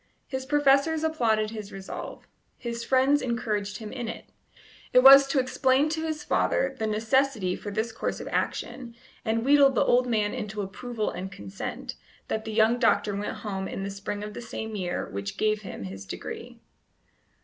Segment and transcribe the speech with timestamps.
[0.25, 2.25] His professors applauded his resolve;
[2.57, 4.25] his friends encouraged him in it.
[4.93, 9.45] It was to explain to his father the necessity for this course of action, and
[9.45, 11.93] wheedle the old man into approval and consent,
[12.29, 15.61] that the young doctor went home in the spring of the same year which gave
[15.61, 16.57] him his degree.